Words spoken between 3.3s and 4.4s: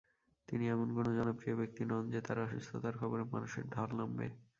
মানুষের ঢল নামবে।